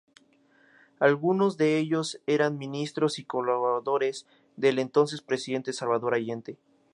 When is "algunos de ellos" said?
0.99-2.19